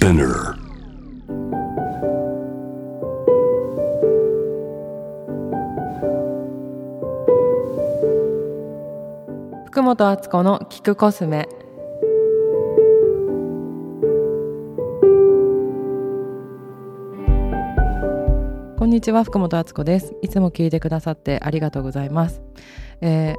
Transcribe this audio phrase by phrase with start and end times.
[0.00, 0.54] Spinner.
[9.66, 11.46] 福本敦子の聞くコスメ
[18.78, 22.40] こんにちは福本敦子ですいつも聞いてくださってありがとうございます、
[23.02, 23.36] えー、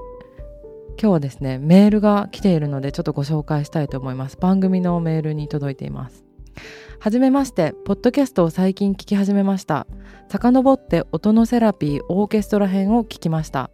[1.01, 6.30] 今日はですねメールが来ているのでちょっとご紹介したいと思います番組のメールに届いています
[7.01, 9.87] はじめましてポッドキャストを最近聞き始めました。
[10.29, 13.71] 遡って音のセラピーオーケストラ編を聞きました。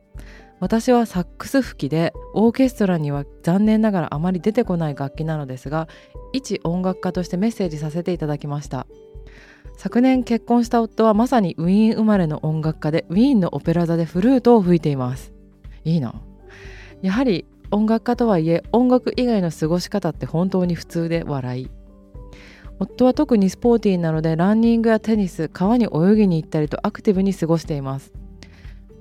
[0.61, 5.89] 私はサックス吹きでオーケストラには残念ながらあまり出てこない楽器なのですが
[6.31, 8.87] 一音楽家としてメッセージさせていただきました。
[9.75, 15.33] 昨年結婚した夫はまさにウィーン生まれの音楽家でウィーンのオペラ座でフルートを吹いています。
[15.83, 16.15] いいな。
[17.01, 21.76] やはり音楽家とはいえ音楽以外の過ごし方って本当に普通で笑い。
[22.79, 28.13] 夫は特にスポーティーなのでランニングやテニス川に泳ぎに行ったりとアクティブに過ごしています。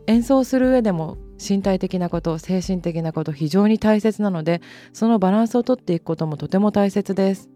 [0.07, 7.51] 演奏する上でも身体的なこと精神的なこと非常に大切なのでそのバランスをとっていくこともとても大切です。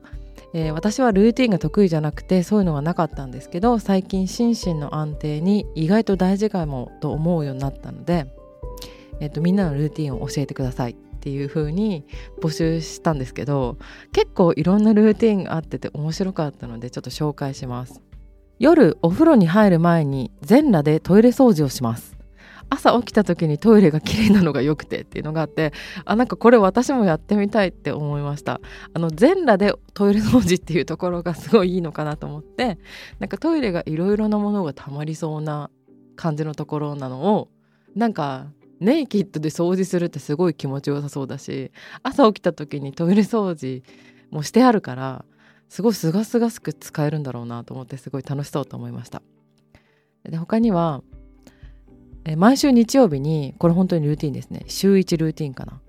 [0.54, 8.26] えー、私はルーティンが得意じゃなくてそういうのがなかったんですけど最近心身の安定に意外と大事かもと思うようになったので、
[9.20, 10.96] えっと、みんなのルーティンを教えてください。
[11.28, 12.06] っていう風に
[12.42, 13.78] 募集したんですけど
[14.14, 18.02] 結構いろんなルーティンがあってて面白かったのでちょっと紹介します。
[18.60, 22.16] 夜お風呂に入る前に全裸でトイレ掃除をします。
[22.70, 25.74] 朝起きた時にトイレが綺麗なのが良くてっていうのがあって
[26.06, 28.62] あなんかこれ私もやってみたいって思いました。
[28.94, 32.78] あの全裸でトイレ掃除っていうところがすごいいいのかなと思って
[33.20, 35.72] なんかトイレがいろいろなものがたまりそうな
[36.16, 37.50] 感じのところなのを
[37.96, 38.48] なんか
[38.80, 41.72] ネイキッドで掃除するってすごい気持ちよさそうだし
[42.04, 43.84] 朝起きた時にトイレ掃除
[44.30, 45.26] もしてあるから
[45.70, 49.22] すごいすがすがしく使えるんだろうなと思ってすごい楽しそうと思いました。
[50.24, 51.02] で他には
[52.28, 54.64] え毎週日曜日にこれ本当にルーティンですね。
[54.68, 55.82] 週1ルーティンかな。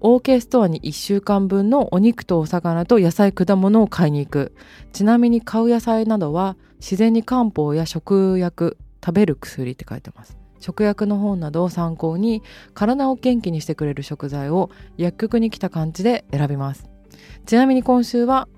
[0.00, 4.54] OK ストアに1週間分のお肉とお魚と野菜果物を買いに行く。
[4.92, 10.43] ちなみに買う野菜などは自然に漢方や食薬食べる薬って書いてます。
[10.64, 12.42] 食薬の本などを参考に
[12.72, 16.88] 体を元気にしてくれる食材を薬局に来た感じで選びます。
[17.44, 18.48] ちなみに今週は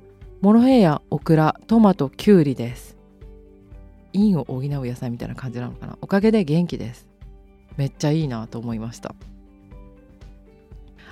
[0.40, 2.96] モロヘイヤオクラトマトキュウリです。
[4.12, 5.98] 陰を補う野菜みたいな感じなのかな？
[6.00, 7.08] おかげで元気です。
[7.76, 9.12] めっちゃいいなと思いました。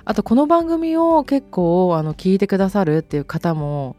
[0.05, 3.97] あとこの番組を結構あの聞いてくださるっていう方も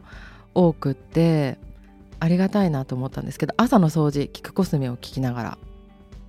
[0.55, 1.59] 多くって
[2.19, 5.57] ありがたいなと思ったんですけど朝の掃除聞くコスメを聞きながら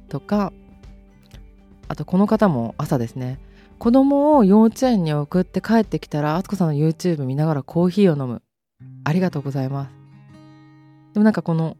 [0.09, 0.53] とか
[1.89, 3.39] あとこの方も朝ですね。
[3.79, 8.43] 子供を幼稚園に送って帰ってきたらあつこさんの YouTube 見ながらコーヒーを飲む。
[9.05, 9.93] ありがとうございます。
[11.15, 11.77] でもなんかこの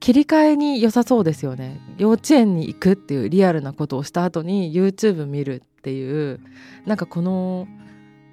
[0.00, 1.80] 切り替えに良さそうですよね。
[1.96, 6.40] 幼稚園に行くっていうリアルなことをした後に YouTube 見るっていう。
[6.86, 7.66] なんかこの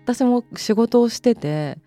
[0.04, 1.78] 私も仕事をしてて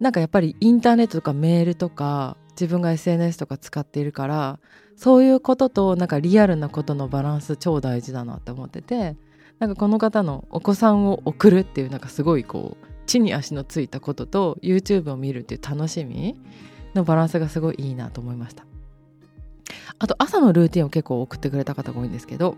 [0.00, 4.60] なんかやっぱりインターネットとかメールとか自分が SNS とか使っているから
[5.02, 9.16] そういうこととなんかリアルなことのバランス超大事だなって思ってて
[9.58, 16.38] なんかこの方のお子さんを送るっていうなんかすごいこう地に足のついたことと YouTube を見るっていう楽しみ
[16.94, 18.64] のバランスがすごいいいなと思いました。
[19.98, 22.56] あと朝のルーティンを結構送ってくれた方が多いんですけど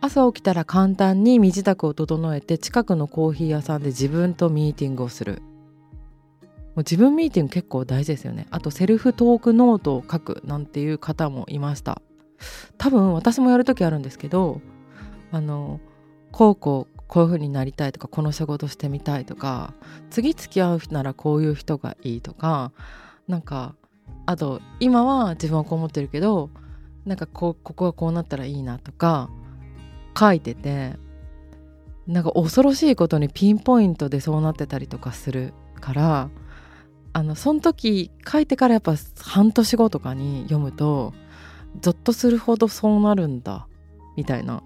[0.00, 5.42] 朝起きたら簡単に身支度を整えて近くのコーヒー屋さんで自分とミーティングをする。
[6.74, 8.46] もう自分ミーティング結構大事ですよね。
[8.50, 12.02] あとセルフトークノートを書くなんていう方もいました。
[12.78, 14.60] 多分私もやる時あるんですけど
[15.30, 15.80] あの
[16.32, 19.72] こうこうこういう風になりたいとかこの仕事してみたいとか
[20.10, 22.72] 次付き合うならこういう人がいいとか
[23.28, 23.76] なんか
[24.26, 26.50] あと今は自分はこう思ってるけど
[27.04, 29.30] なんかこここはこうなったらいいなとか
[30.18, 30.94] 書いてて
[32.06, 36.30] なんか恐ろしいことにピンポイントでそうなってたりとかするから
[37.14, 41.14] あのその時書いてからやっぱ半年後とかに読むと
[41.80, 43.66] ゾッとするほどそうなるんだ
[44.16, 44.62] みたいな。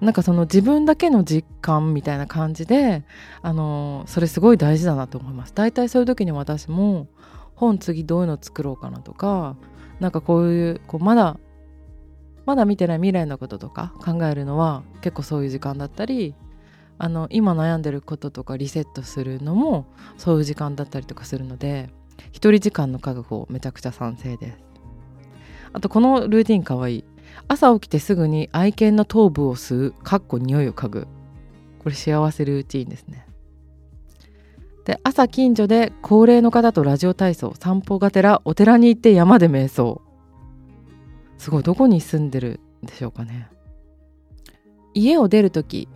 [0.00, 3.04] なんかその自分だけの実感みたいな感じで
[3.42, 5.52] あのそれすごい大事だなと思います。
[5.54, 7.06] 大体そういう時に私も
[7.54, 9.56] 本次どういうの作ろうかなとか
[10.00, 11.38] なんかこういうこうまだ
[12.46, 16.34] まだ見てない未来のこととか考えるのは結構そういう時間だったり
[17.02, 19.86] あの今悩んでることとかリセットするのも
[20.18, 21.88] そういう時間だったりとかするので
[22.30, 24.58] 一人時間の確保めちゃくちゃ賛成です。
[25.72, 26.98] あとこのルーティンかわい。
[26.98, 27.04] い
[27.48, 31.08] 朝起きてすぐに愛犬の頭部を吸うかっこ匂いを嗅ぐ。
[31.78, 33.26] これ幸せルーティンですね。
[34.84, 40.02] で朝近所で高齢の方とラジオ体操散歩がてらお寺に行って山で瞑想。
[41.38, 43.48] すごいどこに住んでるんでしょうかね。
[44.92, 45.88] 家を出る時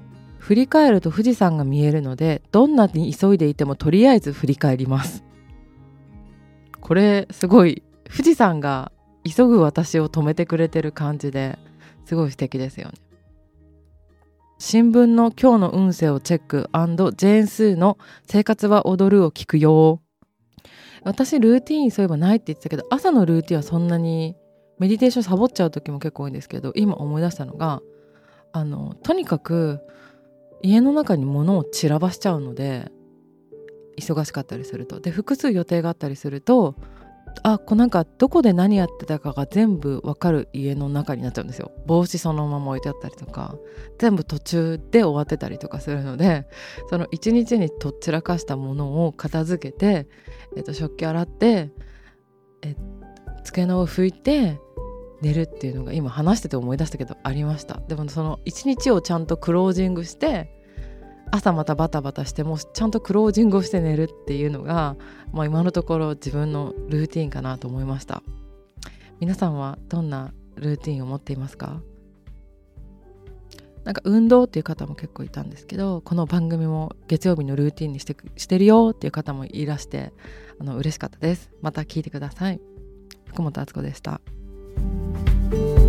[0.44, 5.24] 振り返ると富士山が見えるのでどんなに急いでいてもとりあえず振り返ります。
[6.82, 8.92] これすごい富士山が
[9.24, 11.58] 急ぐ私を止めてくれてる感じで
[12.04, 12.94] すごい素敵ですよね。
[14.58, 17.96] 新聞の今日の運勢をチェックジェーン・スーの
[18.26, 20.02] 生活は踊るを聞くよ。
[21.04, 24.36] 私ルーティーンそういえばないって言ってたけど朝のルーティンはそんなに
[24.78, 27.80] メディテーションサボっちゃう時も結構多いんですけど今思い出したのが
[28.52, 29.80] あのとにかく
[30.64, 32.90] 家の中に物を散らばしちゃうので
[33.98, 34.98] 忙しかったりすると。
[34.98, 36.74] で複数予定があったりすると
[37.42, 41.70] あこうなんかどこで何やってたかが全部わかる家の中になっちゃうんですよ。
[41.86, 43.56] 帽子そのまま置いてあったりとか
[43.98, 46.46] 全部途中で終わってたりとかするので
[46.88, 50.08] その一日にとっちらかしたものを片付けて、
[50.56, 51.70] えっと、食器洗って
[52.62, 52.74] え
[53.42, 54.58] 机の上拭いて
[55.24, 57.80] 寝るっていうのが今話してて思い出したけどありました。
[57.88, 60.50] でもその一日をちゃんとクロージングして
[61.30, 64.96] 朝またバタバタしてもちゃんとクロージングをして寝るっていうのが、
[65.32, 68.22] まあ、今のところ自分のルーティンかなと思いました。
[69.18, 71.80] 皆さんはどんなルーティンを持っていますか？
[73.84, 80.12] なんか運動っていう方も結構いたんですけどこの番組も月曜日のルーティンにしてしてるよっていう方もいらして
[80.58, 81.50] あの嬉しかったです。
[81.62, 82.60] また聞いてください。
[83.26, 84.20] 福本敦子でした。
[85.54, 85.83] Bye.